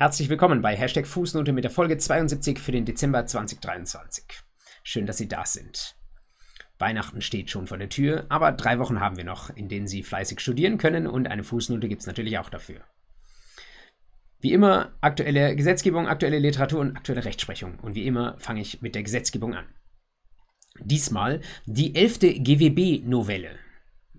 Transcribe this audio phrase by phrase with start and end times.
[0.00, 4.24] Herzlich willkommen bei Hashtag Fußnote mit der Folge 72 für den Dezember 2023.
[4.82, 5.94] Schön, dass Sie da sind.
[6.78, 10.02] Weihnachten steht schon vor der Tür, aber drei Wochen haben wir noch, in denen Sie
[10.02, 12.80] fleißig studieren können und eine Fußnote gibt es natürlich auch dafür.
[14.40, 17.78] Wie immer aktuelle Gesetzgebung, aktuelle Literatur und aktuelle Rechtsprechung.
[17.80, 19.66] Und wie immer fange ich mit der Gesetzgebung an.
[20.78, 23.50] Diesmal die elfte GWB-Novelle.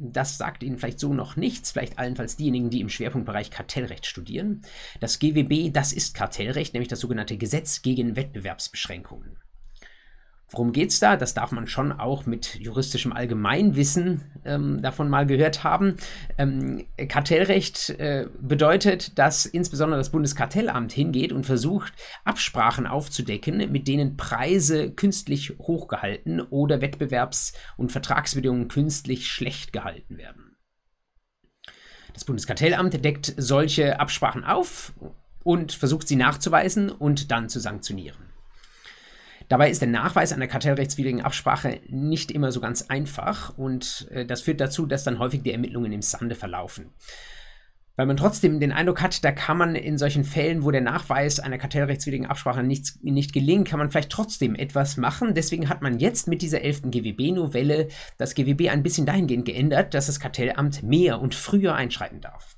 [0.04, 4.64] Das sagt Ihnen vielleicht so noch nichts, vielleicht allenfalls diejenigen, die im Schwerpunktbereich Kartellrecht studieren.
[5.00, 9.38] Das GWB, das ist Kartellrecht, nämlich das sogenannte Gesetz gegen Wettbewerbsbeschränkungen.
[10.52, 11.16] Worum geht es da?
[11.16, 15.96] Das darf man schon auch mit juristischem Allgemeinwissen ähm, davon mal gehört haben.
[16.38, 21.94] Ähm, Kartellrecht äh, bedeutet, dass insbesondere das Bundeskartellamt hingeht und versucht,
[22.26, 30.58] Absprachen aufzudecken, mit denen Preise künstlich hochgehalten oder Wettbewerbs- und Vertragsbedingungen künstlich schlecht gehalten werden.
[32.14, 34.92] Das Bundeskartellamt deckt solche Absprachen auf
[35.46, 38.31] und versucht sie nachzuweisen und dann zu sanktionieren.
[39.52, 44.40] Dabei ist der Nachweis einer kartellrechtswidrigen Absprache nicht immer so ganz einfach und äh, das
[44.40, 46.94] führt dazu, dass dann häufig die Ermittlungen im Sande verlaufen
[48.02, 51.40] weil man trotzdem den Eindruck hat, da kann man in solchen Fällen, wo der Nachweis
[51.40, 55.36] einer kartellrechtswidrigen Absprache nicht, nicht gelingt, kann man vielleicht trotzdem etwas machen.
[55.36, 56.90] Deswegen hat man jetzt mit dieser 11.
[56.90, 62.56] GWB-Novelle das GWB ein bisschen dahingehend geändert, dass das Kartellamt mehr und früher einschreiten darf.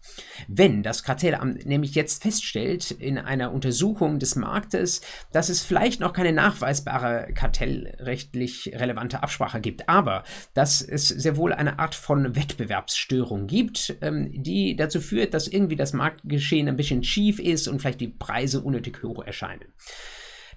[0.47, 5.01] Wenn das Kartellamt nämlich jetzt feststellt in einer Untersuchung des Marktes,
[5.33, 11.51] dass es vielleicht noch keine nachweisbare kartellrechtlich relevante Absprache gibt, aber dass es sehr wohl
[11.51, 17.03] eine Art von Wettbewerbsstörung gibt, ähm, die dazu führt, dass irgendwie das Marktgeschehen ein bisschen
[17.03, 19.73] schief ist und vielleicht die Preise unnötig hoch erscheinen.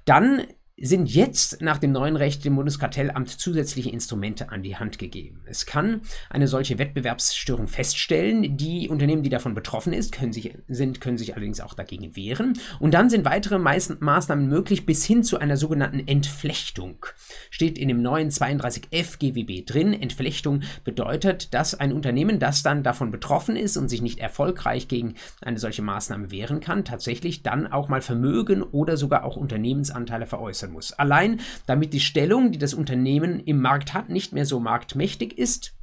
[0.04, 0.46] Dann
[0.78, 5.40] sind jetzt nach dem neuen Recht dem Bundeskartellamt zusätzliche Instrumente an die Hand gegeben.
[5.46, 8.58] Es kann eine solche Wettbewerbsstörung feststellen.
[8.58, 12.58] Die Unternehmen, die davon betroffen ist, können sich, sind, können sich allerdings auch dagegen wehren.
[12.78, 17.06] Und dann sind weitere Maßnahmen möglich bis hin zu einer sogenannten Entflechtung.
[17.48, 19.94] Steht in dem neuen 32f GWB drin.
[19.94, 25.14] Entflechtung bedeutet, dass ein Unternehmen, das dann davon betroffen ist und sich nicht erfolgreich gegen
[25.40, 30.65] eine solche Maßnahme wehren kann, tatsächlich dann auch mal Vermögen oder sogar auch Unternehmensanteile veräußert
[30.66, 30.92] verbessern muss.
[30.92, 35.74] Allein damit die Stellung, die das Unternehmen im Markt hat, nicht mehr so marktmächtig ist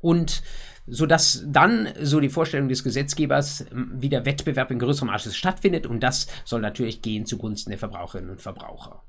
[0.00, 0.42] und
[0.86, 6.28] sodass dann, so die Vorstellung des Gesetzgebers, wieder Wettbewerb in größerem Maße stattfindet und das
[6.44, 9.02] soll natürlich gehen zugunsten der Verbraucherinnen und Verbraucher.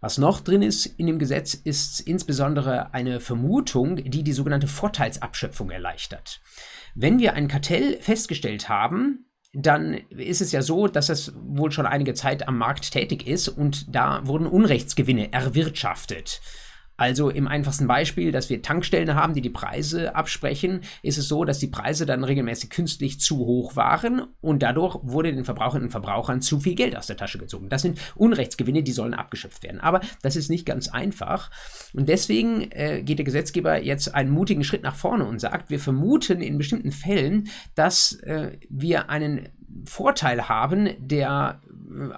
[0.00, 5.70] Was noch drin ist in dem Gesetz, ist insbesondere eine Vermutung, die die sogenannte Vorteilsabschöpfung
[5.70, 6.40] erleichtert.
[6.94, 9.25] Wenn wir ein Kartell festgestellt haben,
[9.58, 13.48] dann ist es ja so, dass es wohl schon einige Zeit am Markt tätig ist
[13.48, 16.42] und da wurden Unrechtsgewinne erwirtschaftet.
[16.96, 21.44] Also im einfachsten Beispiel, dass wir Tankstellen haben, die die Preise absprechen, ist es so,
[21.44, 25.92] dass die Preise dann regelmäßig künstlich zu hoch waren und dadurch wurde den Verbraucherinnen und
[25.92, 27.68] Verbrauchern zu viel Geld aus der Tasche gezogen.
[27.68, 29.80] Das sind Unrechtsgewinne, die sollen abgeschöpft werden.
[29.80, 31.50] Aber das ist nicht ganz einfach
[31.92, 35.80] und deswegen äh, geht der Gesetzgeber jetzt einen mutigen Schritt nach vorne und sagt, wir
[35.80, 39.48] vermuten in bestimmten Fällen, dass äh, wir einen
[39.84, 41.60] Vorteil haben, der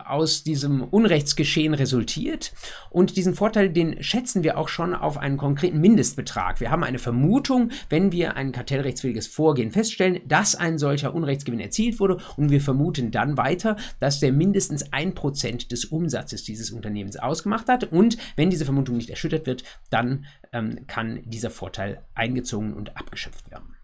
[0.05, 2.53] aus diesem Unrechtsgeschehen resultiert.
[2.91, 6.61] Und diesen Vorteil, den schätzen wir auch schon auf einen konkreten Mindestbetrag.
[6.61, 12.01] Wir haben eine Vermutung, wenn wir ein kartellrechtswidriges Vorgehen feststellen, dass ein solcher Unrechtsgewinn erzielt
[12.01, 17.17] wurde und wir vermuten dann weiter, dass der mindestens ein Prozent des Umsatzes dieses Unternehmens
[17.17, 17.85] ausgemacht hat.
[17.85, 23.50] Und wenn diese Vermutung nicht erschüttert wird, dann ähm, kann dieser Vorteil eingezogen und abgeschöpft
[23.50, 23.78] werden.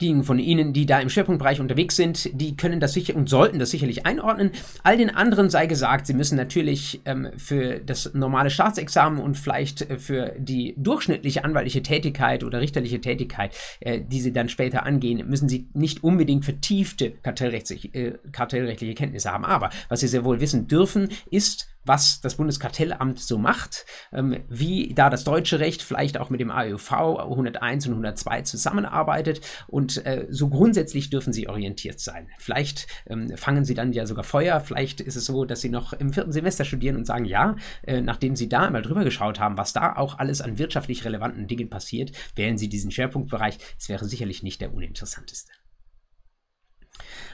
[0.00, 3.60] Diejenigen von Ihnen, die da im Schwerpunktbereich unterwegs sind, die können das sicher und sollten
[3.60, 4.50] das sicherlich einordnen.
[4.82, 9.88] All den anderen sei gesagt, sie müssen natürlich ähm, für das normale Staatsexamen und vielleicht
[9.88, 15.28] äh, für die durchschnittliche anwaltliche Tätigkeit oder richterliche Tätigkeit, äh, die sie dann später angehen,
[15.28, 19.44] müssen sie nicht unbedingt vertiefte kartellrechtliche, äh, kartellrechtliche Kenntnisse haben.
[19.44, 24.94] Aber was sie sehr wohl wissen dürfen, ist, was das Bundeskartellamt so macht, ähm, wie
[24.94, 30.26] da das deutsche Recht vielleicht auch mit dem AEUV 101 und 102 zusammenarbeitet und äh,
[30.30, 32.28] so grundsätzlich dürfen Sie orientiert sein.
[32.38, 35.92] Vielleicht ähm, fangen Sie dann ja sogar Feuer, vielleicht ist es so, dass Sie noch
[35.92, 39.58] im vierten Semester studieren und sagen, ja, äh, nachdem Sie da einmal drüber geschaut haben,
[39.58, 43.58] was da auch alles an wirtschaftlich relevanten Dingen passiert, wählen Sie diesen Schwerpunktbereich.
[43.78, 45.52] Es wäre sicherlich nicht der uninteressanteste.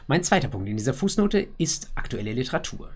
[0.06, 2.90] Mein zweiter Punkt in dieser Fußnote ist aktuelle Literatur.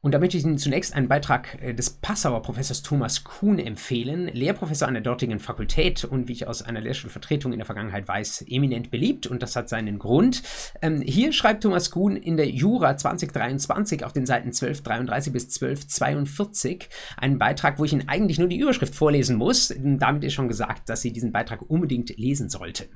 [0.00, 4.28] Und da möchte ich Ihnen zunächst einen Beitrag äh, des Passauer Professors Thomas Kuhn empfehlen,
[4.28, 8.44] Lehrprofessor an der dortigen Fakultät und wie ich aus einer Lehrstuhlvertretung in der Vergangenheit weiß,
[8.48, 10.42] eminent beliebt und das hat seinen Grund.
[10.82, 16.88] Ähm, hier schreibt Thomas Kuhn in der Jura 2023 auf den Seiten 1233 bis 1242
[17.16, 19.74] einen Beitrag, wo ich Ihnen eigentlich nur die Überschrift vorlesen muss.
[19.76, 22.86] Damit ist schon gesagt, dass Sie diesen Beitrag unbedingt lesen sollten.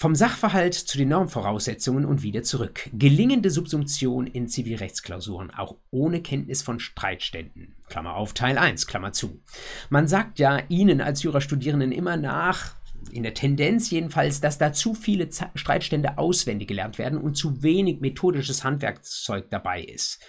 [0.00, 2.88] Vom Sachverhalt zu den Normvoraussetzungen und wieder zurück.
[2.92, 7.74] Gelingende Subsumption in Zivilrechtsklausuren, auch ohne Kenntnis von Streitständen.
[7.88, 9.42] Klammer auf, Teil 1, Klammer zu.
[9.90, 12.76] Man sagt ja Ihnen als Jurastudierenden immer nach,
[13.10, 18.00] in der Tendenz jedenfalls, dass da zu viele Streitstände auswendig gelernt werden und zu wenig
[18.00, 20.20] methodisches Handwerkszeug dabei ist.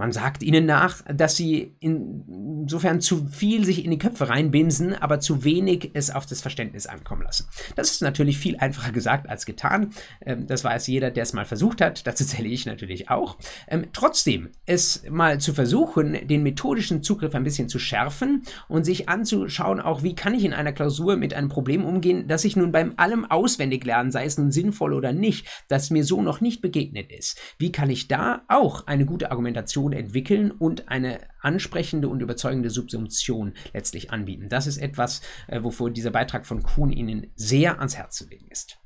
[0.00, 5.20] Man sagt ihnen nach, dass sie insofern zu viel sich in die Köpfe reinbimsen, aber
[5.20, 7.46] zu wenig es auf das Verständnis ankommen lassen.
[7.76, 9.90] Das ist natürlich viel einfacher gesagt als getan.
[10.24, 12.06] Ähm, das weiß jeder, der es mal versucht hat.
[12.06, 13.36] Dazu zähle ich natürlich auch.
[13.68, 19.10] Ähm, trotzdem, es mal zu versuchen, den methodischen Zugriff ein bisschen zu schärfen und sich
[19.10, 22.72] anzuschauen, auch wie kann ich in einer Klausur mit einem Problem umgehen, das ich nun
[22.72, 26.62] beim allem auswendig lernen, sei es nun sinnvoll oder nicht, das mir so noch nicht
[26.62, 27.38] begegnet ist.
[27.58, 32.70] Wie kann ich da auch eine gute Argumentation Methode entwickeln und eine ansprechende und überzeugende
[32.70, 34.48] Subsumption letztlich anbieten.
[34.48, 38.48] Das ist etwas, äh, wovor dieser Beitrag von Kuhn Ihnen sehr ans Herz zu legen
[38.50, 38.79] ist.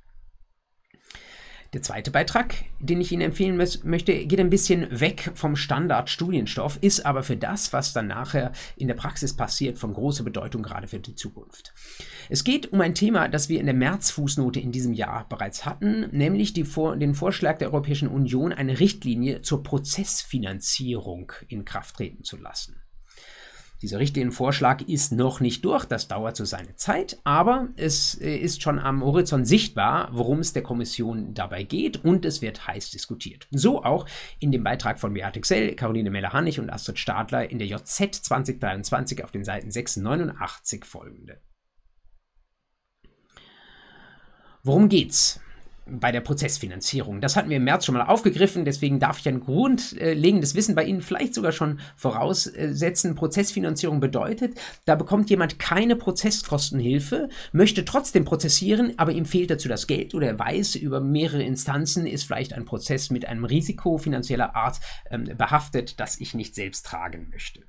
[1.75, 7.05] Der zweite Beitrag, den ich Ihnen empfehlen möchte, geht ein bisschen weg vom Standardstudienstoff, ist
[7.05, 11.01] aber für das, was dann nachher in der Praxis passiert, von großer Bedeutung gerade für
[11.01, 11.75] die Zukunft.
[12.29, 16.09] Es geht um ein Thema, das wir in der Märzfußnote in diesem Jahr bereits hatten,
[16.13, 22.37] nämlich Vor den Vorschlag der Europäischen Union, eine Richtlinie zur Prozessfinanzierung in Kraft treten zu
[22.37, 22.84] lassen.
[23.83, 28.63] Dieser Richtlinienvorschlag ist noch nicht durch, das dauert so seine Zeit, aber es äh, ist
[28.63, 33.47] schon am Horizont sichtbar, worum es der Kommission dabei geht und es wird heiß diskutiert.
[33.51, 34.07] So auch
[34.39, 39.23] in dem Beitrag von Beate Xell, Caroline Meller-Hannig und Astrid Stadler in der JZ 2023
[39.23, 41.41] auf den Seiten 689 folgende.
[44.63, 45.41] Worum geht's?
[45.87, 47.21] Bei der Prozessfinanzierung.
[47.21, 50.85] Das hatten wir im März schon mal aufgegriffen, deswegen darf ich ein grundlegendes Wissen bei
[50.85, 53.15] Ihnen vielleicht sogar schon voraussetzen.
[53.15, 54.55] Prozessfinanzierung bedeutet,
[54.87, 60.29] da bekommt jemand keine Prozesskostenhilfe, möchte trotzdem prozessieren, aber ihm fehlt dazu das Geld oder
[60.29, 65.25] er weiß, über mehrere Instanzen ist vielleicht ein Prozess mit einem Risiko finanzieller Art ähm,
[65.37, 67.63] behaftet, das ich nicht selbst tragen möchte.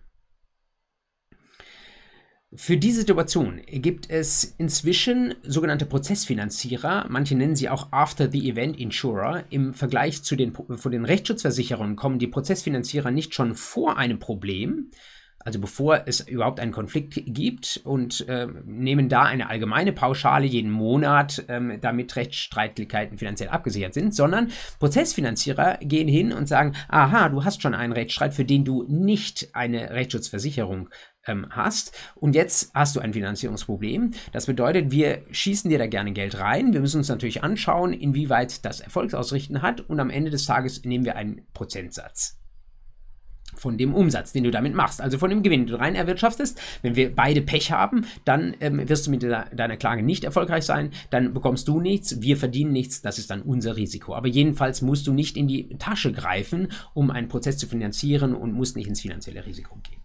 [2.58, 9.44] Für diese Situation gibt es inzwischen sogenannte Prozessfinanzierer, manche nennen sie auch After-the-Event Insurer.
[9.50, 14.92] Im Vergleich zu den, von den Rechtsschutzversicherungen kommen die Prozessfinanzierer nicht schon vor einem Problem,
[15.40, 20.72] also bevor es überhaupt einen Konflikt gibt und äh, nehmen da eine allgemeine Pauschale jeden
[20.72, 27.44] Monat, ähm, damit Rechtsstreitlichkeiten finanziell abgesichert sind, sondern Prozessfinanzierer gehen hin und sagen, aha, du
[27.44, 30.90] hast schon einen Rechtsstreit, für den du nicht eine Rechtsschutzversicherung
[31.28, 31.92] ähm, hast.
[32.16, 34.14] Und jetzt hast du ein Finanzierungsproblem.
[34.32, 36.74] Das bedeutet, wir schießen dir da gerne Geld rein.
[36.74, 39.82] Wir müssen uns natürlich anschauen, inwieweit das Erfolgsausrichten hat.
[39.82, 42.40] Und am Ende des Tages nehmen wir einen Prozentsatz
[43.58, 46.60] von dem Umsatz, den du damit machst, also von dem Gewinn, den du rein erwirtschaftest.
[46.82, 50.66] Wenn wir beide Pech haben, dann ähm, wirst du mit de deiner Klage nicht erfolgreich
[50.66, 54.16] sein, dann bekommst du nichts, wir verdienen nichts, das ist dann unser Risiko.
[54.16, 58.54] Aber jedenfalls musst du nicht in die Tasche greifen, um einen Prozess zu finanzieren und
[58.54, 60.05] musst nicht ins finanzielle Risiko gehen.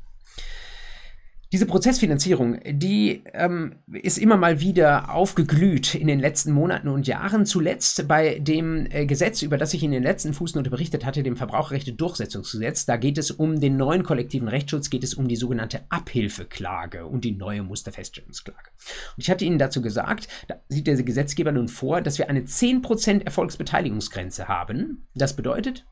[1.53, 7.45] Diese Prozessfinanzierung, die ähm, ist immer mal wieder aufgeglüht in den letzten Monaten und Jahren.
[7.45, 11.37] Zuletzt bei dem äh, Gesetz, über das ich in den letzten Fußnote berichtet hatte, dem
[11.37, 12.87] Verbraucherrechte-Durchsetzungsgesetz.
[12.87, 17.25] Da geht es um den neuen kollektiven Rechtsschutz, geht es um die sogenannte Abhilfeklage und
[17.25, 18.71] die neue Musterfeststellungsklage.
[19.17, 22.43] Und ich hatte Ihnen dazu gesagt, da sieht der Gesetzgeber nun vor, dass wir eine
[22.43, 25.09] 10% Erfolgsbeteiligungsgrenze haben.
[25.17, 25.85] Das bedeutet,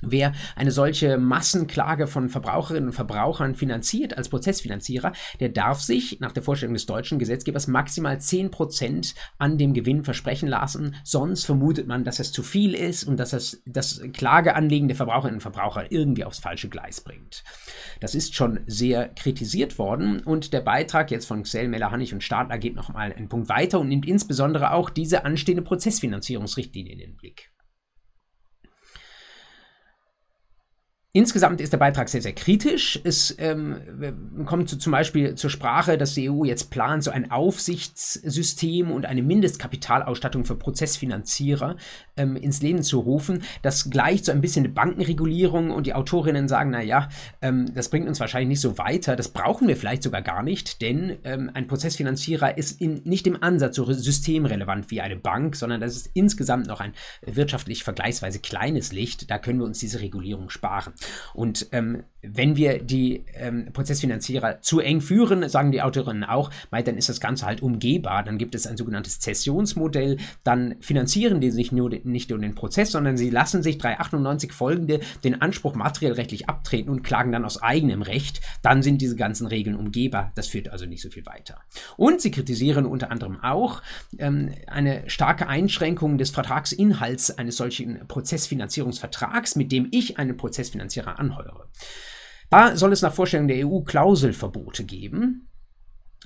[0.00, 6.32] Wer eine solche Massenklage von Verbraucherinnen und Verbrauchern finanziert als Prozessfinanzierer, der darf sich nach
[6.32, 10.94] der Vorstellung des deutschen Gesetzgebers maximal 10% an dem Gewinn versprechen lassen.
[11.04, 15.36] Sonst vermutet man, dass es zu viel ist und dass es das Klageanliegen der Verbraucherinnen
[15.36, 17.42] und Verbraucher irgendwie aufs falsche Gleis bringt.
[18.00, 22.22] Das ist schon sehr kritisiert worden und der Beitrag jetzt von Xell, Meller, Hannig und
[22.22, 27.16] Stadler geht nochmal einen Punkt weiter und nimmt insbesondere auch diese anstehende Prozessfinanzierungsrichtlinie in den
[27.16, 27.50] Blick.
[31.14, 33.00] Insgesamt ist der Beitrag sehr, sehr kritisch.
[33.02, 37.30] Es ähm, kommt zu, zum Beispiel zur Sprache, dass die EU jetzt plant, so ein
[37.30, 41.76] Aufsichtssystem und eine Mindestkapitalausstattung für Prozessfinanzierer
[42.18, 43.42] ähm, ins Leben zu rufen.
[43.62, 47.08] Das gleicht so ein bisschen eine Bankenregulierung und die Autorinnen sagen, naja,
[47.40, 49.16] ähm, das bringt uns wahrscheinlich nicht so weiter.
[49.16, 53.42] Das brauchen wir vielleicht sogar gar nicht, denn ähm, ein Prozessfinanzierer ist in, nicht im
[53.42, 56.92] Ansatz so systemrelevant wie eine Bank, sondern das ist insgesamt noch ein
[57.24, 59.30] wirtschaftlich vergleichsweise kleines Licht.
[59.30, 60.92] Da können wir uns diese Regulierung sparen.
[61.34, 66.82] Und ähm, wenn wir die ähm, Prozessfinanzierer zu eng führen, sagen die Autorinnen auch, weil
[66.82, 68.24] dann ist das Ganze halt umgehbar.
[68.24, 70.16] Dann gibt es ein sogenanntes Zessionsmodell.
[70.42, 75.00] Dann finanzieren die sich nur nicht nur den Prozess, sondern sie lassen sich 398 folgende
[75.22, 78.40] den Anspruch materiell rechtlich abtreten und klagen dann aus eigenem Recht.
[78.62, 80.32] Dann sind diese ganzen Regeln umgehbar.
[80.34, 81.60] Das führt also nicht so viel weiter.
[81.96, 83.80] Und sie kritisieren unter anderem auch
[84.18, 90.36] ähm, eine starke Einschränkung des Vertragsinhalts eines solchen Prozessfinanzierungsvertrags, mit dem ich einen
[90.88, 91.68] Prozessfinanzierer anheuere.
[92.50, 95.48] Da soll es nach Vorstellung der EU Klauselverbote geben,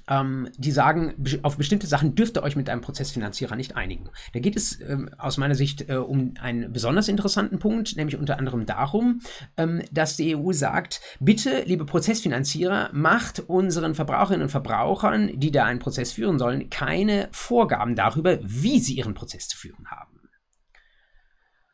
[0.09, 4.11] ähm, die sagen, auf bestimmte Sachen dürft ihr euch mit einem Prozessfinanzierer nicht einigen.
[4.33, 8.39] Da geht es ähm, aus meiner Sicht äh, um einen besonders interessanten Punkt, nämlich unter
[8.39, 9.21] anderem darum,
[9.57, 15.65] ähm, dass die EU sagt, bitte, liebe Prozessfinanzierer, macht unseren Verbraucherinnen und Verbrauchern, die da
[15.65, 20.21] einen Prozess führen sollen, keine Vorgaben darüber, wie sie ihren Prozess zu führen haben.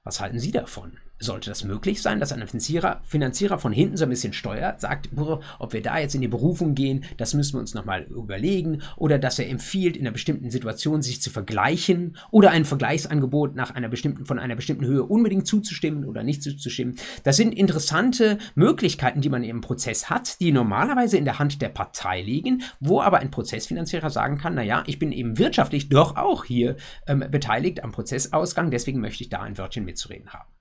[0.04, 0.98] Was halten Sie davon?
[1.18, 5.08] Sollte das möglich sein, dass ein Finanzierer, Finanzierer von hinten so ein bisschen steuert, sagt,
[5.16, 9.18] ob wir da jetzt in die Berufung gehen, das müssen wir uns nochmal überlegen, oder
[9.18, 13.88] dass er empfiehlt, in einer bestimmten Situation sich zu vergleichen oder ein Vergleichsangebot nach einer
[13.88, 16.96] bestimmten, von einer bestimmten Höhe unbedingt zuzustimmen oder nicht zuzustimmen.
[17.24, 21.68] Das sind interessante Möglichkeiten, die man im Prozess hat, die normalerweise in der Hand der
[21.68, 26.44] Partei liegen, wo aber ein Prozessfinanzierer sagen kann, naja, ich bin eben wirtschaftlich doch auch
[26.44, 30.57] hier ähm, beteiligt am Prozessausgang, deswegen möchte ich da ein Wörtchen mitzureden haben.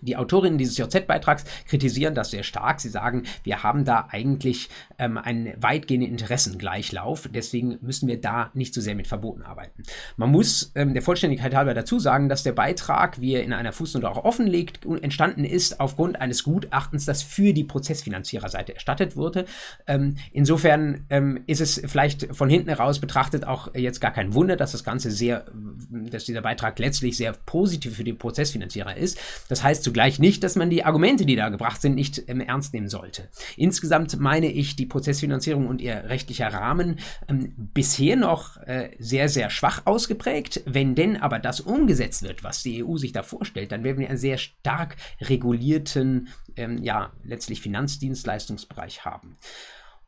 [0.00, 2.80] Die Autorinnen dieses JZ-Beitrags kritisieren das sehr stark.
[2.80, 8.74] Sie sagen, wir haben da eigentlich ähm, einen weitgehenden Interessengleichlauf, deswegen müssen wir da nicht
[8.74, 9.82] so sehr mit Verboten arbeiten.
[10.16, 13.72] Man muss ähm, der Vollständigkeit halber dazu sagen, dass der Beitrag, wie er in einer
[13.72, 19.44] Fußnote auch offenlegt, entstanden ist aufgrund eines Gutachtens, das für die Prozessfinanziererseite erstattet wurde.
[19.86, 24.56] Ähm, insofern ähm, ist es vielleicht von hinten heraus betrachtet auch jetzt gar kein Wunder,
[24.56, 25.44] dass das Ganze sehr,
[25.90, 29.18] dass dieser Beitrag letztlich sehr positiv für die Prozessfinanzierer ist.
[29.48, 32.74] Das heißt, zugleich nicht, dass man die Argumente, die da gebracht sind, nicht ähm, ernst
[32.74, 33.28] nehmen sollte.
[33.56, 36.98] Insgesamt meine ich die Prozessfinanzierung und ihr rechtlicher Rahmen
[37.28, 40.62] ähm, bisher noch äh, sehr, sehr schwach ausgeprägt.
[40.66, 44.08] Wenn denn aber das umgesetzt wird, was die EU sich da vorstellt, dann werden wir
[44.08, 49.36] einen sehr stark regulierten, ähm, ja, letztlich Finanzdienstleistungsbereich haben.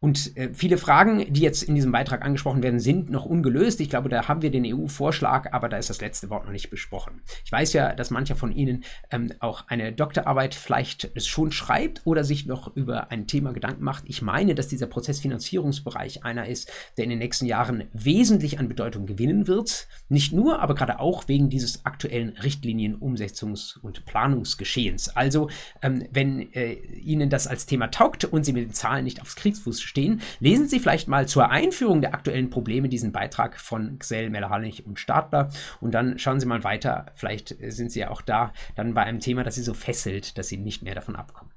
[0.06, 3.80] Und äh, viele Fragen, die jetzt in diesem Beitrag angesprochen werden, sind noch ungelöst.
[3.80, 6.70] Ich glaube, da haben wir den EU-Vorschlag, aber da ist das letzte Wort noch nicht
[6.70, 7.22] besprochen.
[7.44, 12.22] Ich weiß ja, dass mancher von Ihnen ähm, auch eine Doktorarbeit vielleicht schon schreibt oder
[12.22, 14.04] sich noch über ein Thema Gedanken macht.
[14.06, 19.06] Ich meine, dass dieser Prozessfinanzierungsbereich einer ist, der in den nächsten Jahren wesentlich an Bedeutung
[19.06, 19.88] gewinnen wird.
[20.08, 25.08] Nicht nur, aber gerade auch wegen dieses aktuellen Richtlinienumsetzungs- und Planungsgeschehens.
[25.16, 25.50] Also,
[25.82, 29.34] ähm, wenn äh, Ihnen das als Thema taugt und Sie mit den Zahlen nicht aufs
[29.34, 29.95] Kriegsfuß stehen,
[30.40, 34.98] lesen Sie vielleicht mal zur Einführung der aktuellen Probleme diesen Beitrag von Xell, Mellerhallig und
[34.98, 35.50] Stadler
[35.80, 37.06] und dann schauen Sie mal weiter.
[37.14, 40.48] Vielleicht sind Sie ja auch da dann bei einem Thema, das Sie so fesselt, dass
[40.48, 41.52] Sie nicht mehr davon abkommen.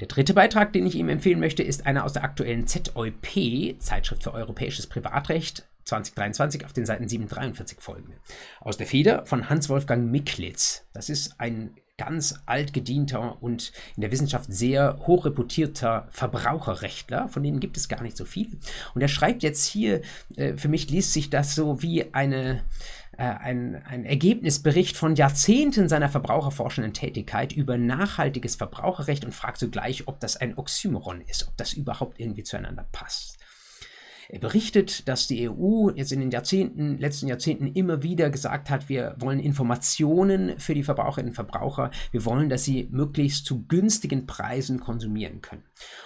[0.00, 4.22] Der dritte Beitrag, den ich Ihnen empfehlen möchte, ist einer aus der aktuellen ZEP, Zeitschrift
[4.22, 8.16] für europäisches Privatrecht, 2023 auf den Seiten 743 folgende.
[8.60, 10.86] Aus der Feder von Hans-Wolfgang Miklitz.
[10.92, 17.76] Das ist ein ganz altgedienter und in der Wissenschaft sehr hochreputierter Verbraucherrechtler, von denen gibt
[17.76, 18.56] es gar nicht so viele.
[18.94, 20.00] Und er schreibt jetzt hier,
[20.36, 22.62] äh, für mich liest sich das so wie eine,
[23.18, 30.06] äh, ein, ein Ergebnisbericht von Jahrzehnten seiner verbraucherforschenden Tätigkeit über nachhaltiges Verbraucherrecht und fragt zugleich,
[30.06, 33.37] ob das ein Oxymoron ist, ob das überhaupt irgendwie zueinander passt.
[34.30, 38.90] Er berichtet, dass die EU jetzt in den Jahrzehnten, letzten Jahrzehnten immer wieder gesagt hat,
[38.90, 44.26] wir wollen Informationen für die Verbraucherinnen und Verbraucher, wir wollen, dass sie möglichst zu günstigen
[44.26, 45.62] Preisen konsumieren können.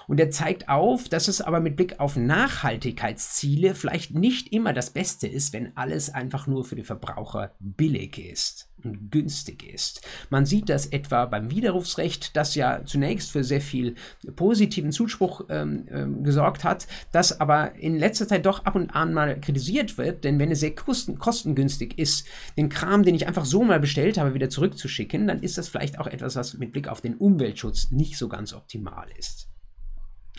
[0.09, 4.91] Und er zeigt auf, dass es aber mit Blick auf Nachhaltigkeitsziele vielleicht nicht immer das
[4.91, 10.03] Beste ist, wenn alles einfach nur für die Verbraucher billig ist und günstig ist.
[10.31, 13.95] Man sieht das etwa beim Widerrufsrecht, das ja zunächst für sehr viel
[14.37, 19.15] positiven Zuspruch ähm, ähm, gesorgt hat, das aber in letzter Zeit doch ab und an
[19.15, 22.27] mal kritisiert wird, denn wenn es sehr kosten kostengünstig ist,
[22.57, 25.99] den Kram, den ich einfach so mal bestellt habe, wieder zurückzuschicken, dann ist das vielleicht
[25.99, 29.49] auch etwas, was mit Blick auf den Umweltschutz nicht so ganz optimal ist.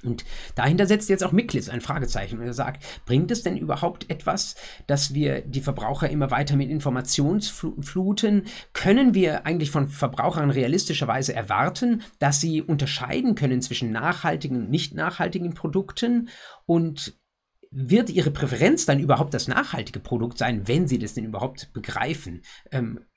[0.04, 4.10] Und dahinter setzt jetzt auch Miklitz ein Fragezeichen und er sagt, bringt es denn überhaupt
[4.10, 4.56] etwas,
[4.88, 8.46] dass wir die Verbraucher immer weiter mit Informationen fluten?
[8.74, 14.94] Können wir eigentlich von Verbrauchern realistischerweise erwarten, dass sie unterscheiden können zwischen nachhaltigen und nicht
[14.94, 16.30] nachhaltigen Produkten?
[16.66, 17.18] Und
[17.76, 22.44] wird Ihre Präferenz dann überhaupt das nachhaltige Produkt sein, wenn Sie das denn überhaupt begreifen,
[22.72, 23.13] ähm, äh,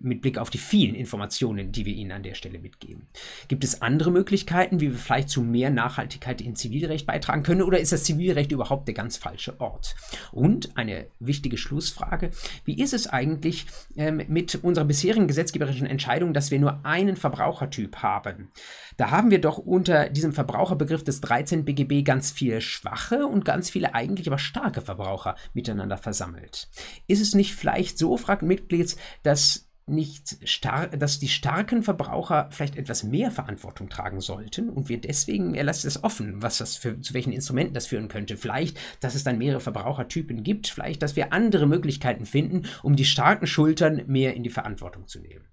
[0.00, 3.06] mit Blick auf die vielen Informationen, die wir Ihnen an der Stelle mitgeben?
[3.48, 7.78] Gibt es andere Möglichkeiten, wie wir vielleicht zu mehr Nachhaltigkeit in Zivilrecht beitragen können, oder
[7.78, 9.94] ist das Zivilrecht überhaupt der ganz falsche Ort?
[10.32, 12.30] Und eine wichtige Schlussfrage,
[12.64, 17.96] wie ist es eigentlich ähm, mit unserer bisherigen gesetzgeberischen Entscheidung, dass wir nur einen Verbrauchertyp
[17.96, 18.50] haben?
[18.96, 23.70] Da haben wir doch unter diesem Verbraucherbegriff des 13 BGB ganz viele schwache und ganz
[23.70, 26.68] viele eigentlich aber starke Verbraucher miteinander versammelt.
[27.06, 29.43] Ist es nicht vielleicht so, fragt Mitglieds, dass
[29.86, 35.54] nicht stark, dass die starken Verbraucher vielleicht etwas mehr Verantwortung tragen sollten und wir deswegen,
[35.54, 38.38] er lässt es offen, was das für, zu welchen Instrumenten das führen könnte.
[38.38, 43.04] Vielleicht, dass es dann mehrere Verbrauchertypen gibt, vielleicht, dass wir andere Möglichkeiten finden, um die
[43.04, 45.44] starken Schultern mehr in die Verantwortung zu nehmen.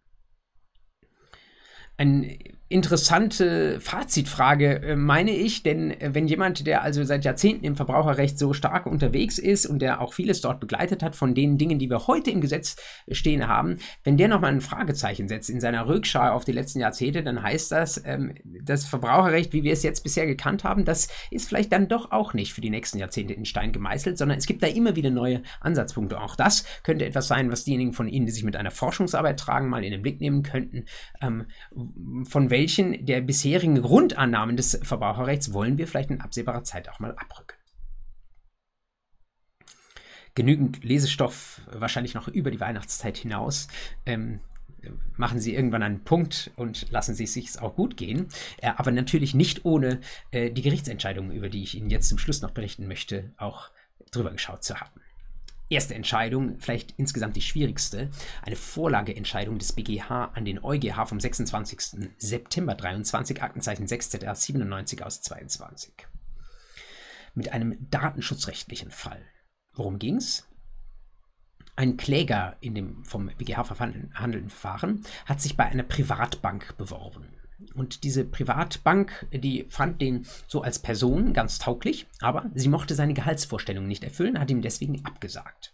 [1.97, 2.37] Ein
[2.71, 8.39] interessante Fazitfrage, äh, meine ich, denn äh, wenn jemand, der also seit Jahrzehnten im Verbraucherrecht
[8.39, 11.89] so stark unterwegs ist und der auch vieles dort begleitet hat von den Dingen, die
[11.89, 12.77] wir heute im Gesetz
[13.11, 17.23] stehen haben, wenn der nochmal ein Fragezeichen setzt in seiner Rückschau auf die letzten Jahrzehnte,
[17.23, 21.49] dann heißt das, ähm, das Verbraucherrecht, wie wir es jetzt bisher gekannt haben, das ist
[21.49, 24.63] vielleicht dann doch auch nicht für die nächsten Jahrzehnte in Stein gemeißelt, sondern es gibt
[24.63, 26.19] da immer wieder neue Ansatzpunkte.
[26.19, 29.67] Auch das könnte etwas sein, was diejenigen von Ihnen, die sich mit einer Forschungsarbeit tragen,
[29.67, 30.85] mal in den Blick nehmen könnten,
[31.21, 31.45] ähm,
[32.23, 36.99] von welchen welchen der bisherigen Grundannahmen des Verbraucherrechts wollen wir vielleicht in absehbarer Zeit auch
[36.99, 37.57] mal abrücken.
[40.35, 43.67] Genügend Lesestoff, wahrscheinlich noch über die Weihnachtszeit hinaus.
[44.05, 44.41] Ähm,
[45.17, 48.27] machen Sie irgendwann einen Punkt und lassen Sie es sich auch gut gehen.
[48.57, 49.99] Äh, aber natürlich nicht ohne
[50.29, 53.71] äh, die Gerichtsentscheidungen, über die ich Ihnen jetzt zum Schluss noch berichten möchte, auch
[54.11, 55.00] drüber geschaut zu haben
[55.71, 58.09] erste Entscheidung, vielleicht insgesamt die schwierigste,
[58.41, 62.09] eine Vorlageentscheidung des BGH an den EuGH vom 26.
[62.17, 65.93] September 23, Aktenzeichen 6 ZR 97 aus 22.
[67.33, 69.21] Mit einem datenschutzrechtlichen Fall.
[69.73, 70.47] Worum ging's?
[71.77, 77.40] Ein Kläger in dem vom BGH verhandelten Verfahren hat sich bei einer Privatbank beworben.
[77.75, 83.13] Und diese Privatbank, die fand den so als Person ganz tauglich, aber sie mochte seine
[83.13, 85.73] Gehaltsvorstellungen nicht erfüllen, hat ihm deswegen abgesagt.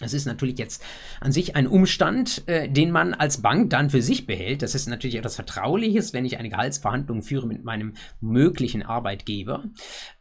[0.00, 0.82] Das ist natürlich jetzt
[1.20, 4.62] an sich ein Umstand, äh, den man als Bank dann für sich behält.
[4.62, 9.64] Das ist natürlich etwas Vertrauliches, wenn ich eine Gehaltsverhandlung führe mit meinem möglichen Arbeitgeber.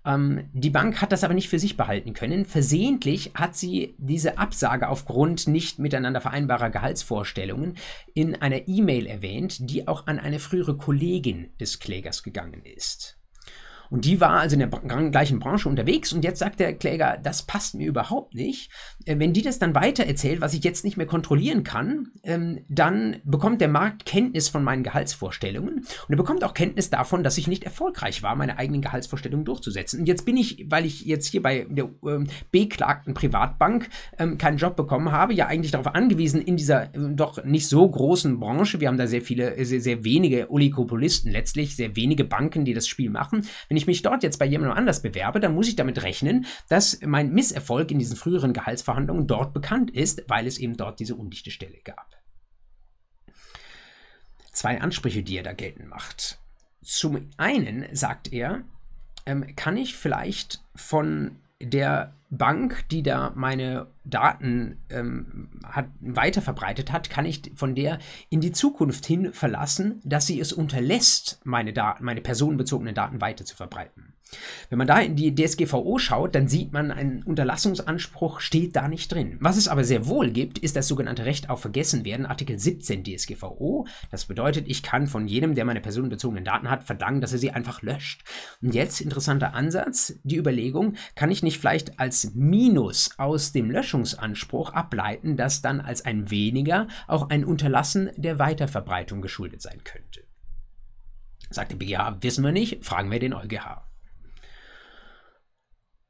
[0.05, 2.45] Ähm, die Bank hat das aber nicht für sich behalten können.
[2.45, 7.75] Versehentlich hat sie diese Absage aufgrund nicht miteinander vereinbarer Gehaltsvorstellungen
[8.13, 13.18] in einer E-Mail erwähnt, die auch an eine frühere Kollegin des Klägers gegangen ist.
[13.89, 14.69] Und die war also in der
[15.09, 18.71] gleichen Branche unterwegs und jetzt sagt der Kläger, das passt mir überhaupt nicht.
[19.05, 22.65] Äh, wenn die das dann weiter erzählt, was ich jetzt nicht mehr kontrollieren kann, ähm,
[22.69, 27.37] dann bekommt der Markt Kenntnis von meinen Gehaltsvorstellungen und er bekommt auch Kenntnis davon, dass
[27.37, 30.01] ich nicht erfolgreich war, meine eigenen Gehaltsvorstellungen durchzusetzen.
[30.01, 34.57] Und jetzt bin ich, weil ich jetzt hier bei der ähm, beklagten Privatbank ähm, keinen
[34.57, 38.79] Job bekommen habe, ja eigentlich darauf angewiesen, in dieser äh, doch nicht so großen Branche,
[38.79, 42.87] wir haben da sehr viele, sehr, sehr wenige Oligopolisten letztlich, sehr wenige Banken, die das
[42.87, 43.47] Spiel machen.
[43.67, 46.99] Wenn ich mich dort jetzt bei jemandem anders bewerbe, dann muss ich damit rechnen, dass
[47.01, 51.51] mein Misserfolg in diesen früheren Gehaltsverhandlungen dort bekannt ist, weil es eben dort diese undichte
[51.51, 52.15] Stelle gab.
[54.51, 56.39] Zwei Ansprüche, die er da geltend macht.
[56.81, 58.63] Zum einen sagt er,
[59.25, 67.09] ähm, kann ich vielleicht von der Bank, die da meine Daten ähm, hat, weiterverbreitet hat,
[67.09, 72.05] kann ich von der in die Zukunft hin verlassen, dass sie es unterlässt, meine, Daten,
[72.05, 74.13] meine personenbezogenen Daten weiter zu verbreiten.
[74.69, 79.11] Wenn man da in die DSGVO schaut, dann sieht man, ein Unterlassungsanspruch steht da nicht
[79.11, 79.37] drin.
[79.39, 83.87] Was es aber sehr wohl gibt, ist das sogenannte Recht auf Vergessenwerden, Artikel 17 DSGVO.
[84.11, 87.51] Das bedeutet, ich kann von jedem, der meine personenbezogenen Daten hat, verlangen, dass er sie
[87.51, 88.23] einfach löscht.
[88.61, 94.73] Und jetzt, interessanter Ansatz, die Überlegung, kann ich nicht vielleicht als Minus aus dem Löschungsanspruch
[94.73, 100.23] ableiten, dass dann als ein weniger auch ein Unterlassen der Weiterverbreitung geschuldet sein könnte?
[101.49, 103.88] Sagt der BGH, wissen wir nicht, fragen wir den EuGH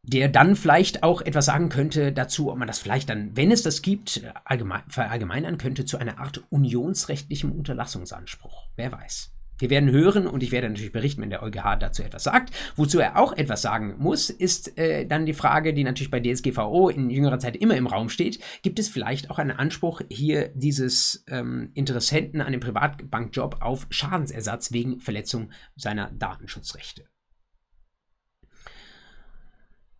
[0.09, 3.61] der dann vielleicht auch etwas sagen könnte dazu, ob man das vielleicht dann, wenn es
[3.61, 8.69] das gibt, allgemein, verallgemeinern könnte zu einer Art unionsrechtlichem Unterlassungsanspruch.
[8.75, 9.31] Wer weiß.
[9.59, 12.55] Wir werden hören und ich werde natürlich berichten, wenn der EuGH dazu etwas sagt.
[12.77, 16.89] Wozu er auch etwas sagen muss, ist äh, dann die Frage, die natürlich bei DSGVO
[16.89, 18.39] in jüngerer Zeit immer im Raum steht.
[18.63, 24.71] Gibt es vielleicht auch einen Anspruch hier dieses ähm, Interessenten an dem Privatbankjob auf Schadensersatz
[24.71, 27.03] wegen Verletzung seiner Datenschutzrechte?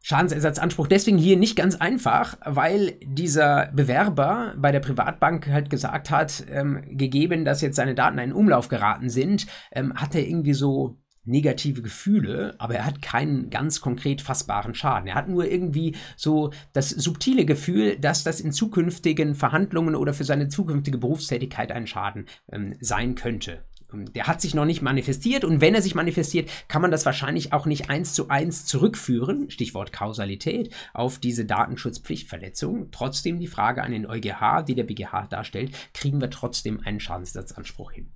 [0.01, 6.45] Schadensersatzanspruch deswegen hier nicht ganz einfach, weil dieser Bewerber bei der Privatbank halt gesagt hat,
[6.49, 10.97] ähm, gegeben, dass jetzt seine Daten in Umlauf geraten sind, ähm, hat er irgendwie so
[11.25, 15.07] negative Gefühle, aber er hat keinen ganz konkret fassbaren Schaden.
[15.07, 20.23] Er hat nur irgendwie so das subtile Gefühl, dass das in zukünftigen Verhandlungen oder für
[20.23, 23.63] seine zukünftige Berufstätigkeit ein Schaden ähm, sein könnte.
[23.93, 27.05] Ähm, der hat sich noch nicht manifestiert und wenn er sich manifestiert, kann man das
[27.05, 32.91] wahrscheinlich auch nicht eins zu eins zurückführen, Stichwort Kausalität, auf diese Datenschutzpflichtverletzung.
[32.91, 37.91] Trotzdem die Frage an den EuGH, die der BGH darstellt, kriegen wir trotzdem einen Schadensersatzanspruch
[37.91, 38.11] hin.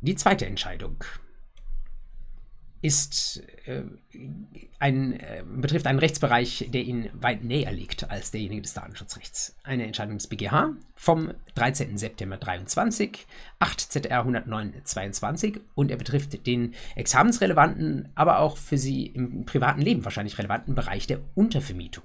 [0.00, 1.02] Die zweite Entscheidung
[2.84, 3.82] ist äh,
[4.78, 9.56] ein, äh, betrifft einen Rechtsbereich, der Ihnen weit näher liegt als derjenige des Datenschutzrechts.
[9.62, 11.96] Eine Entscheidung des BGH vom 13.
[11.96, 13.26] September 23,
[13.58, 19.80] 8 ZR 109 22 und er betrifft den examensrelevanten, aber auch für Sie im privaten
[19.80, 22.04] Leben wahrscheinlich relevanten Bereich der Untervermietung.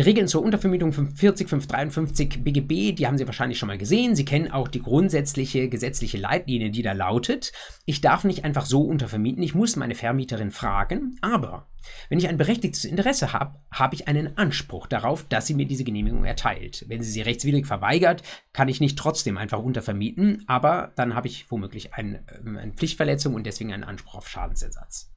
[0.00, 4.16] Die Regeln zur Untervermietung 540, 553 BGB, die haben Sie wahrscheinlich schon mal gesehen.
[4.16, 7.52] Sie kennen auch die grundsätzliche gesetzliche Leitlinie, die da lautet,
[7.84, 11.68] ich darf nicht einfach so untervermieten, ich muss meine Vermieterin fragen, aber
[12.08, 15.84] wenn ich ein berechtigtes Interesse habe, habe ich einen Anspruch darauf, dass sie mir diese
[15.84, 16.86] Genehmigung erteilt.
[16.88, 18.22] Wenn sie sie rechtswidrig verweigert,
[18.54, 23.34] kann ich nicht trotzdem einfach untervermieten, aber dann habe ich womöglich ein, ähm, eine Pflichtverletzung
[23.34, 25.10] und deswegen einen Anspruch auf Schadensersatz.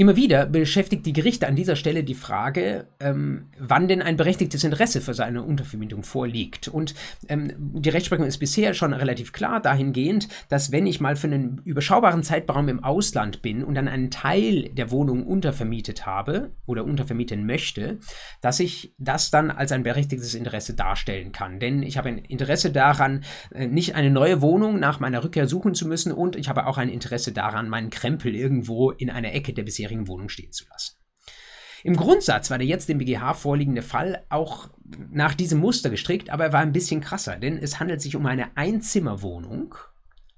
[0.00, 4.64] Immer wieder beschäftigt die Gerichte an dieser Stelle die Frage, ähm, wann denn ein berechtigtes
[4.64, 6.68] Interesse für seine Untervermietung vorliegt.
[6.68, 6.94] Und
[7.28, 11.60] ähm, die Rechtsprechung ist bisher schon relativ klar dahingehend, dass wenn ich mal für einen
[11.66, 17.44] überschaubaren Zeitraum im Ausland bin und dann einen Teil der Wohnung untervermietet habe oder untervermieten
[17.44, 17.98] möchte,
[18.40, 21.60] dass ich das dann als ein berechtigtes Interesse darstellen kann.
[21.60, 25.74] Denn ich habe ein Interesse daran, äh, nicht eine neue Wohnung nach meiner Rückkehr suchen
[25.74, 29.52] zu müssen und ich habe auch ein Interesse daran, meinen Krempel irgendwo in einer Ecke
[29.52, 30.96] der bisherigen bisherigen Wohnung stehen zu lassen.
[31.82, 34.68] Im Grundsatz war der jetzt dem BGH vorliegende Fall auch
[35.10, 38.26] nach diesem Muster gestrickt, aber er war ein bisschen krasser, denn es handelt sich um
[38.26, 39.74] eine Einzimmerwohnung,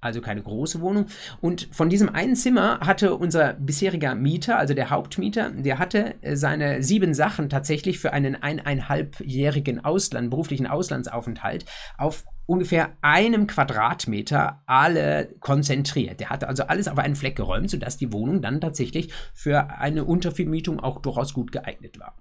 [0.01, 1.07] also keine große Wohnung.
[1.41, 6.83] Und von diesem einen Zimmer hatte unser bisheriger Mieter, also der Hauptmieter, der hatte seine
[6.85, 11.65] sieben Sachen tatsächlich für einen eineinhalbjährigen Ausland, beruflichen Auslandsaufenthalt
[11.99, 16.21] auf ungefähr einem Quadratmeter alle konzentriert.
[16.21, 20.05] Der hatte also alles auf einen Fleck geräumt, sodass die Wohnung dann tatsächlich für eine
[20.05, 22.17] Untervermietung auch durchaus gut geeignet war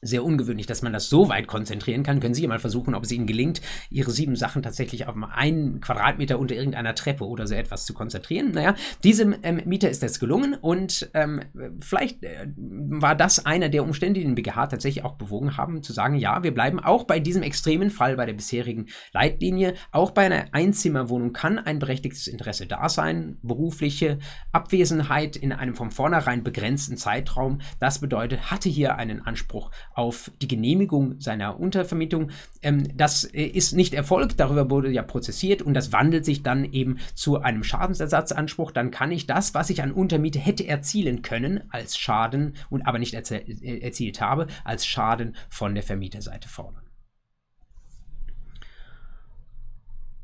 [0.00, 2.20] sehr ungewöhnlich, dass man das so weit konzentrieren kann.
[2.20, 6.38] Können Sie mal versuchen, ob es Ihnen gelingt, Ihre sieben Sachen tatsächlich auf einen Quadratmeter
[6.38, 8.52] unter irgendeiner Treppe oder so etwas zu konzentrieren.
[8.52, 11.40] Naja, diesem ähm, Mieter ist das gelungen und ähm,
[11.80, 15.92] vielleicht äh, war das einer der Umstände, die den BGH tatsächlich auch bewogen haben, zu
[15.92, 20.26] sagen, ja, wir bleiben auch bei diesem extremen Fall, bei der bisherigen Leitlinie, auch bei
[20.26, 24.20] einer Einzimmerwohnung kann ein berechtigtes Interesse da sein, berufliche
[24.52, 27.60] Abwesenheit in einem von vornherein begrenzten Zeitraum.
[27.80, 32.30] Das bedeutet, hatte hier einen Anspruch auf die Genehmigung seiner Untervermietung.
[32.62, 36.64] Ähm, das äh, ist nicht erfolgt, darüber wurde ja prozessiert und das wandelt sich dann
[36.72, 38.70] eben zu einem Schadensersatzanspruch.
[38.70, 43.00] Dann kann ich das, was ich an Untermiete hätte erzielen können, als Schaden und aber
[43.00, 46.87] nicht äh, erzielt habe, als Schaden von der Vermieterseite fordern.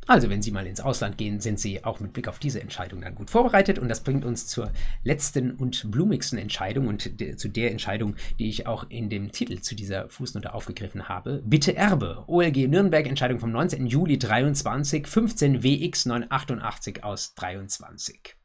[0.06, 3.00] Also, wenn Sie mal ins Ausland gehen, sind Sie auch mit Blick auf diese Entscheidung
[3.00, 3.78] dann gut vorbereitet.
[3.78, 4.70] Und das bringt uns zur
[5.02, 9.60] letzten und blumigsten Entscheidung und de zu der Entscheidung, die ich auch in dem Titel
[9.60, 11.42] zu dieser Fußnote aufgegriffen habe.
[11.44, 12.24] Bitte Erbe.
[12.26, 13.86] OLG Nürnberg, Entscheidung vom 19.
[13.86, 18.36] Juli 23, 15 WX 988 aus 23.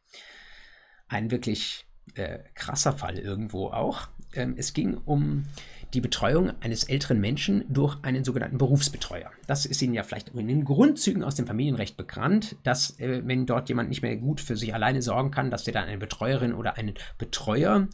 [1.08, 4.08] Ein wirklich äh, krasser Fall irgendwo auch.
[4.34, 5.46] Ähm, es ging um
[5.94, 9.32] die Betreuung eines älteren Menschen durch einen sogenannten Berufsbetreuer.
[9.48, 13.46] Das ist Ihnen ja vielleicht in den Grundzügen aus dem Familienrecht bekannt, dass äh, wenn
[13.46, 16.54] dort jemand nicht mehr gut für sich alleine sorgen kann, dass der dann eine Betreuerin
[16.54, 17.88] oder einen Betreuer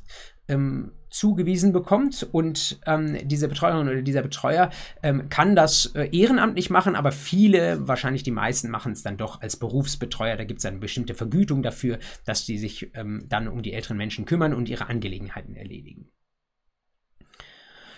[0.48, 4.70] ähm, zugewiesen bekommt und ähm, diese Betreuerin oder dieser Betreuer
[5.02, 9.42] ähm, kann das äh, ehrenamtlich machen, aber viele, wahrscheinlich die meisten, machen es dann doch
[9.42, 10.36] als Berufsbetreuer.
[10.36, 13.98] Da gibt es eine bestimmte Vergütung dafür, dass die sich ähm, dann um die älteren
[13.98, 16.12] Menschen kümmern und ihre Angelegenheiten erledigen.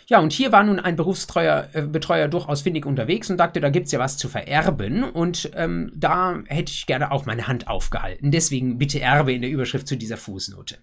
[0.10, 3.70] Ja, und hier war nun ein Berufsbetreuer äh, Betreuer durchaus findig unterwegs und dachte, da
[3.70, 7.68] gibt es ja was zu vererben und ähm, da hätte ich gerne auch meine Hand
[7.68, 8.32] aufgehalten.
[8.32, 10.78] Deswegen bitte Erbe in der Überschrift zu dieser Fußnote.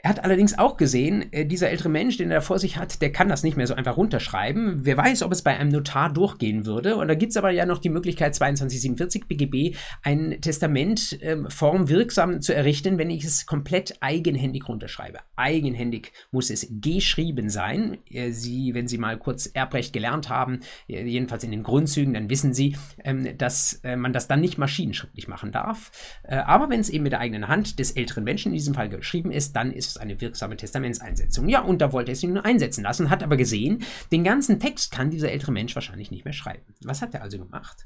[0.00, 3.10] Er hat allerdings auch gesehen, äh, dieser ältere Mensch, den er vor sich hat, der
[3.10, 4.84] kann das nicht mehr so einfach runterschreiben.
[4.84, 6.96] Wer weiß, ob es bei einem Notar durchgehen würde.
[6.96, 12.40] Und da gibt es aber ja noch die Möglichkeit, 2247 BGB ein Testament äh, formwirksam
[12.40, 15.18] zu errichten, wenn ich es komplett eigenhändig runterschreibe.
[15.34, 17.98] Eigenhändig muss es geschrieben sein.
[18.08, 22.30] Äh, Sie, wenn Sie mal kurz Erbrecht gelernt haben, äh, jedenfalls in den Grundzügen, dann
[22.30, 25.90] wissen Sie, ähm, dass äh, man das dann nicht maschinenschriftlich machen darf.
[26.22, 28.88] Äh, aber wenn es eben mit der eigenen Hand des älteren Menschen in diesem Fall
[28.88, 31.48] geschrieben ist, dann ist ist es eine wirksame Testamentseinsetzung.
[31.48, 34.92] Ja, und da wollte er es nun einsetzen lassen, hat aber gesehen, den ganzen Text
[34.92, 36.74] kann dieser ältere Mensch wahrscheinlich nicht mehr schreiben.
[36.82, 37.84] Was hat er also gemacht?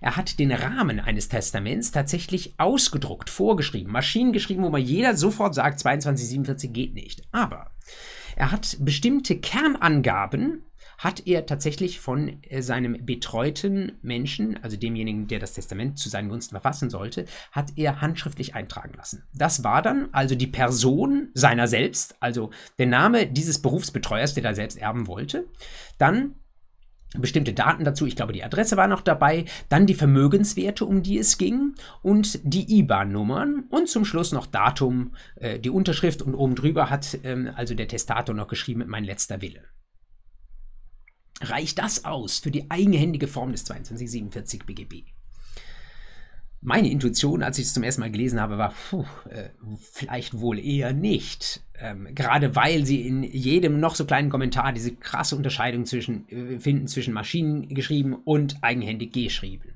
[0.00, 5.54] Er hat den Rahmen eines Testaments tatsächlich ausgedruckt, vorgeschrieben, Maschinen geschrieben, wo man jeder sofort
[5.54, 7.22] sagt, 2247 geht nicht.
[7.32, 7.70] Aber
[8.34, 10.62] er hat bestimmte Kernangaben
[10.98, 16.28] hat er tatsächlich von äh, seinem betreuten Menschen, also demjenigen, der das Testament zu seinen
[16.28, 19.24] Gunsten verfassen sollte, hat er handschriftlich eintragen lassen.
[19.34, 24.54] Das war dann also die Person seiner selbst, also der Name dieses Berufsbetreuers, der da
[24.54, 25.46] selbst erben wollte.
[25.98, 26.34] Dann
[27.14, 31.18] bestimmte Daten dazu, ich glaube, die Adresse war noch dabei, dann die Vermögenswerte, um die
[31.18, 36.54] es ging und die IBAN-Nummern und zum Schluss noch Datum, äh, die Unterschrift und oben
[36.54, 39.62] drüber hat ähm, also der Testator noch geschrieben, mein letzter Wille.
[41.42, 45.04] Reicht das aus für die eigenhändige Form des 2247 BGB?
[46.62, 49.50] Meine Intuition, als ich es zum ersten Mal gelesen habe, war, puh, äh,
[49.92, 51.60] vielleicht wohl eher nicht.
[51.78, 56.58] Ähm, gerade weil sie in jedem noch so kleinen Kommentar diese krasse Unterscheidung zwischen, äh,
[56.58, 59.75] finden zwischen Maschinen geschrieben und eigenhändig geschrieben.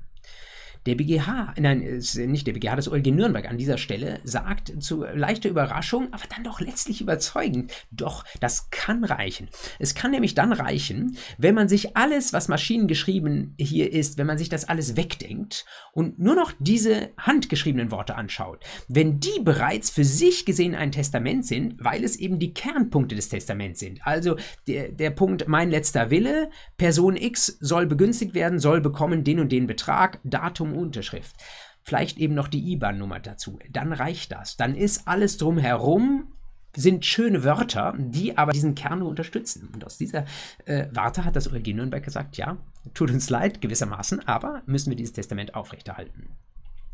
[0.85, 5.49] Der BGH, nein, nicht der BGH, das OLG Nürnberg an dieser Stelle sagt zu leichter
[5.49, 9.47] Überraschung, aber dann doch letztlich überzeugend, doch, das kann reichen.
[9.77, 14.39] Es kann nämlich dann reichen, wenn man sich alles, was maschinengeschrieben hier ist, wenn man
[14.39, 18.63] sich das alles wegdenkt und nur noch diese handgeschriebenen Worte anschaut.
[18.87, 23.29] Wenn die bereits für sich gesehen ein Testament sind, weil es eben die Kernpunkte des
[23.29, 23.99] Testaments sind.
[24.03, 29.39] Also der, der Punkt, mein letzter Wille, Person X soll begünstigt werden, soll bekommen den
[29.39, 31.35] und den Betrag, Datum Unterschrift.
[31.83, 33.59] Vielleicht eben noch die IBAN-Nummer dazu.
[33.71, 34.55] Dann reicht das.
[34.57, 36.33] Dann ist alles drumherum
[36.75, 39.69] sind schöne Wörter, die aber diesen Kern unterstützen.
[39.73, 40.25] Und aus dieser
[40.65, 42.57] äh, Warte hat das OLG Nürnberg gesagt, ja,
[42.93, 46.29] tut uns leid gewissermaßen, aber müssen wir dieses Testament aufrechterhalten.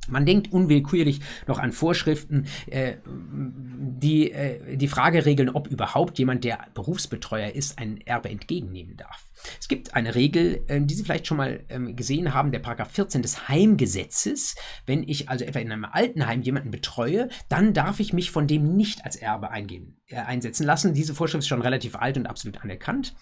[0.08, 6.44] Man denkt unwillkürlich noch an Vorschriften, äh, die äh, die Frage regeln, ob überhaupt jemand,
[6.44, 9.28] der Berufsbetreuer ist, ein Erbe entgegennehmen darf.
[9.60, 12.92] Es gibt eine Regel, äh, die Sie vielleicht schon mal ähm, gesehen haben, der Paragraph
[12.92, 14.56] 14 des Heimgesetzes.
[14.86, 18.76] Wenn ich also etwa in einem Altenheim jemanden betreue, dann darf ich mich von dem
[18.76, 20.94] nicht als Erbe eingehen, äh, einsetzen lassen.
[20.94, 23.16] Diese Vorschrift ist schon relativ alt und absolut anerkannt.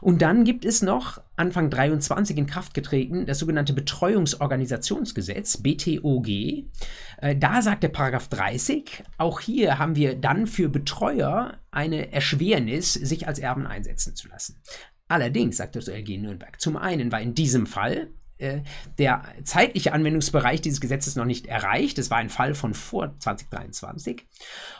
[0.00, 6.28] Und dann gibt es noch Anfang 23 in Kraft getreten das sogenannte Betreuungsorganisationsgesetz, BTOG.
[6.28, 12.94] Äh, da sagt der Paragraph 30, auch hier haben wir dann für Betreuer eine Erschwernis,
[12.94, 14.60] sich als Erben einsetzen zu lassen.
[15.08, 20.80] Allerdings, sagt das OLG Nürnberg, zum einen war in diesem Fall der zeitliche Anwendungsbereich dieses
[20.80, 21.98] Gesetzes noch nicht erreicht.
[21.98, 24.26] Es war ein Fall von vor 2023.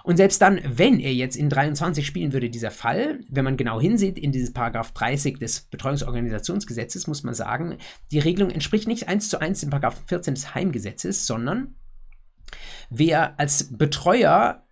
[0.02, 3.80] Und selbst dann, wenn er jetzt in 23 spielen würde, dieser Fall, wenn man genau
[3.80, 7.78] hinsieht in dieses Paragraph 30 des Betreuungsorganisationsgesetzes, muss man sagen,
[8.10, 11.76] die Regelung entspricht nicht eins zu eins dem Paragraph 14 des Heimgesetzes, sondern
[12.90, 14.64] wer als Betreuer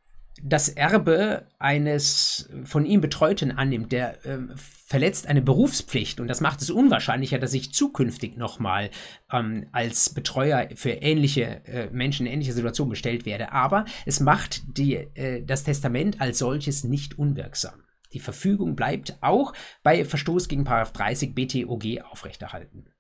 [0.43, 6.61] das Erbe eines von ihm Betreuten annimmt, der äh, verletzt eine Berufspflicht und das macht
[6.61, 8.91] es unwahrscheinlicher, dass ich zukünftig nochmal
[9.33, 13.53] ähm, als Betreuer für ähnliche äh, Menschen in ähnliche Situationen bestellt werde.
[13.53, 17.85] Aber es macht die, äh, das Testament als solches nicht unwirksam.
[18.13, 19.53] Die Verfügung bleibt auch
[19.83, 22.92] bei Verstoß gegen 30 BTOG aufrechterhalten.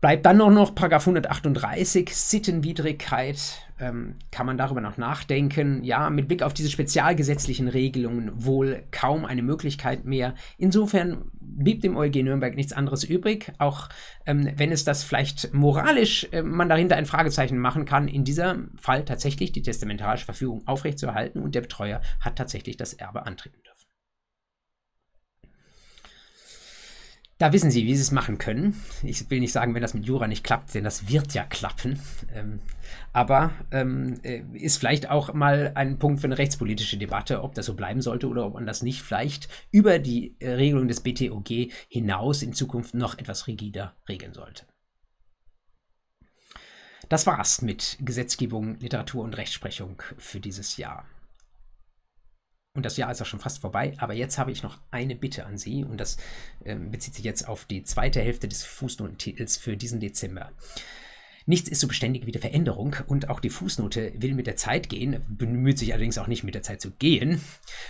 [0.00, 3.38] Bleibt dann auch noch Paragraph 138, Sittenwidrigkeit.
[3.80, 5.82] Ähm, kann man darüber noch nachdenken?
[5.82, 10.34] Ja, mit Blick auf diese spezialgesetzlichen Regelungen wohl kaum eine Möglichkeit mehr.
[10.56, 13.88] Insofern blieb dem OLG Nürnberg nichts anderes übrig, auch
[14.24, 18.70] ähm, wenn es das vielleicht moralisch äh, man dahinter ein Fragezeichen machen kann, in diesem
[18.76, 23.77] Fall tatsächlich die testamentarische Verfügung aufrechtzuerhalten und der Betreuer hat tatsächlich das Erbe antreten dürfen.
[27.38, 28.74] Da wissen Sie, wie Sie es machen können.
[29.04, 32.00] Ich will nicht sagen, wenn das mit Jura nicht klappt, denn das wird ja klappen.
[32.34, 32.58] Ähm,
[33.12, 37.66] aber ähm, äh, ist vielleicht auch mal ein Punkt für eine rechtspolitische Debatte, ob das
[37.66, 41.70] so bleiben sollte oder ob man das nicht vielleicht über die äh, Regelung des BTOG
[41.88, 44.64] hinaus in Zukunft noch etwas rigider regeln sollte.
[47.08, 51.06] Das war's mit Gesetzgebung, Literatur und Rechtsprechung für dieses Jahr.
[52.74, 55.46] Und das Jahr ist auch schon fast vorbei, aber jetzt habe ich noch eine Bitte
[55.46, 56.16] an Sie und das
[56.64, 60.52] äh, bezieht sich jetzt auf die zweite Hälfte des Fußnotentitels für diesen Dezember.
[61.48, 64.90] Nichts ist so beständig wie die Veränderung und auch die Fußnote will mit der Zeit
[64.90, 67.40] gehen, bemüht sich allerdings auch nicht mit der Zeit zu gehen,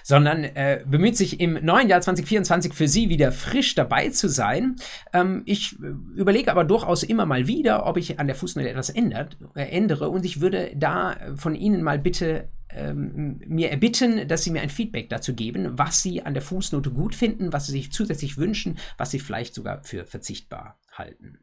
[0.04, 4.76] sondern äh, bemüht sich im neuen Jahr 2024 für Sie wieder frisch dabei zu sein.
[5.12, 8.90] Ähm, ich äh, überlege aber durchaus immer mal wieder, ob ich an der Fußnote etwas
[8.90, 14.44] ändert, äh, ändere und ich würde da von Ihnen mal bitte ähm, mir erbitten, dass
[14.44, 17.72] Sie mir ein Feedback dazu geben, was Sie an der Fußnote gut finden, was Sie
[17.72, 21.38] sich zusätzlich wünschen, was Sie vielleicht sogar für verzichtbar halten.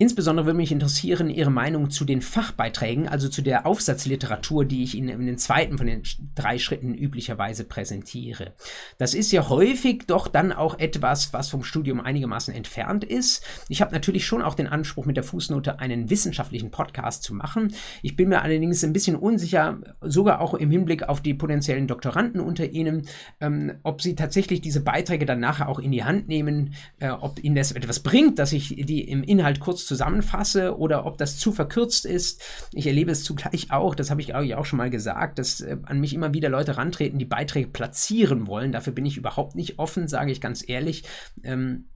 [0.00, 4.94] Insbesondere würde mich interessieren Ihre Meinung zu den Fachbeiträgen, also zu der Aufsatzliteratur, die ich
[4.94, 6.04] Ihnen in den zweiten von den
[6.36, 8.54] drei Schritten üblicherweise präsentiere.
[8.98, 13.44] Das ist ja häufig doch dann auch etwas, was vom Studium einigermaßen entfernt ist.
[13.68, 17.74] Ich habe natürlich schon auch den Anspruch, mit der Fußnote einen wissenschaftlichen Podcast zu machen.
[18.00, 22.40] Ich bin mir allerdings ein bisschen unsicher, sogar auch im Hinblick auf die potenziellen Doktoranden
[22.40, 23.08] unter Ihnen,
[23.40, 27.42] ähm, ob Sie tatsächlich diese Beiträge dann nachher auch in die Hand nehmen, äh, ob
[27.42, 31.50] Ihnen das etwas bringt, dass ich die im Inhalt kurz zusammenfasse oder ob das zu
[31.50, 32.42] verkürzt ist.
[32.72, 35.98] Ich erlebe es zugleich auch, das habe ich auch schon mal gesagt, dass äh, an
[35.98, 38.70] mich immer wieder Leute rantreten, die Beiträge platzieren wollen.
[38.70, 41.04] Dafür bin ich überhaupt nicht offen, sage ich ganz ehrlich.
[41.42, 41.88] Ähm,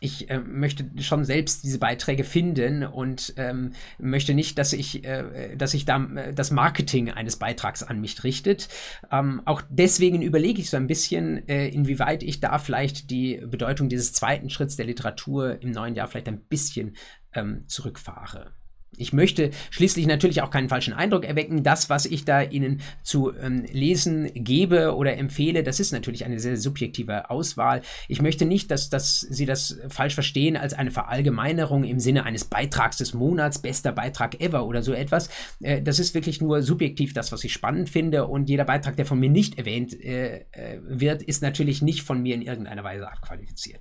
[0.00, 5.56] ich äh, möchte schon selbst diese Beiträge finden und ähm, möchte nicht, dass ich, äh,
[5.56, 8.68] dass ich da äh, das Marketing eines Beitrags an mich richtet.
[9.12, 13.88] Ähm, auch deswegen überlege ich so ein bisschen, äh, inwieweit ich da vielleicht die Bedeutung
[13.88, 16.96] dieses zweiten Schritts der Literatur im neuen Jahr vielleicht ein bisschen
[17.34, 18.52] ähm, zurückfahre.
[18.96, 21.62] Ich möchte schließlich natürlich auch keinen falschen Eindruck erwecken.
[21.62, 26.38] Das, was ich da Ihnen zu ähm, lesen gebe oder empfehle, das ist natürlich eine
[26.38, 27.82] sehr subjektive Auswahl.
[28.08, 32.44] Ich möchte nicht, dass, dass Sie das falsch verstehen als eine Verallgemeinerung im Sinne eines
[32.44, 35.30] Beitrags des Monats, bester Beitrag ever oder so etwas.
[35.62, 38.26] Äh, das ist wirklich nur subjektiv das, was ich spannend finde.
[38.26, 42.22] Und jeder Beitrag, der von mir nicht erwähnt äh, äh wird, ist natürlich nicht von
[42.22, 43.80] mir in irgendeiner Weise abqualifiziert.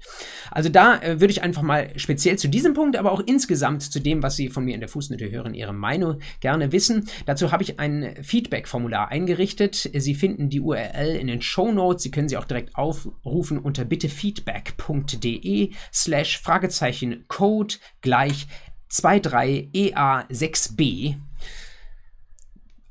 [0.50, 4.00] Also da äh, würde ich einfach mal speziell zu diesem Punkt, aber auch insgesamt zu
[4.00, 7.08] dem, was Sie von mir in der Fuß Fußnote hören Ihre Meinung gerne wissen.
[7.26, 9.90] Dazu habe ich ein Feedback-Formular eingerichtet.
[9.94, 12.04] Sie finden die URL in den Show Notes.
[12.04, 18.48] Sie können sie auch direkt aufrufen unter bittefeedback.de slash Fragezeichen Code gleich
[18.92, 21.16] 23EA6B.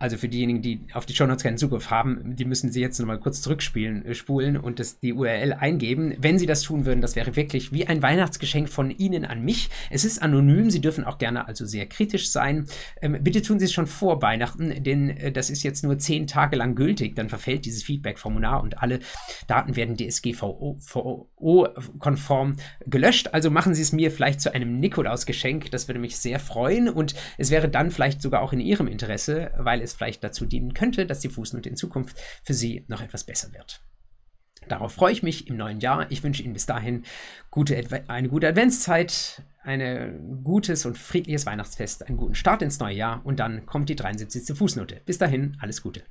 [0.00, 3.18] Also für diejenigen, die auf die Shownotes keinen Zugriff haben, die müssen sie jetzt nochmal
[3.18, 6.14] kurz zurückspielen, äh, spulen und das, die URL eingeben.
[6.18, 9.70] Wenn sie das tun würden, das wäre wirklich wie ein Weihnachtsgeschenk von Ihnen an mich.
[9.90, 12.66] Es ist anonym, Sie dürfen auch gerne also sehr kritisch sein.
[13.02, 16.28] Ähm, bitte tun Sie es schon vor Weihnachten, denn äh, das ist jetzt nur zehn
[16.28, 17.16] Tage lang gültig.
[17.16, 19.00] Dann verfällt dieses Feedback-Formular und alle
[19.48, 22.56] Daten werden DSGVO-konform
[22.86, 23.30] gelöscht.
[23.32, 25.72] Also machen Sie es mir vielleicht zu einem Nikolausgeschenk.
[25.72, 29.50] Das würde mich sehr freuen und es wäre dann vielleicht sogar auch in Ihrem Interesse,
[29.58, 33.00] weil es es vielleicht dazu dienen könnte, dass die Fußnote in Zukunft für Sie noch
[33.00, 33.80] etwas besser wird.
[34.68, 36.10] Darauf freue ich mich im neuen Jahr.
[36.10, 37.04] Ich wünsche Ihnen bis dahin
[37.50, 43.24] gute, eine gute Adventszeit, ein gutes und friedliches Weihnachtsfest, einen guten Start ins neue Jahr
[43.24, 44.56] und dann kommt die 73.
[44.56, 45.00] Fußnote.
[45.06, 46.02] Bis dahin, alles Gute.